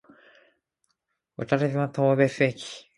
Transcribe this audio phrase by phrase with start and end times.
[1.37, 2.89] 渡島当別駅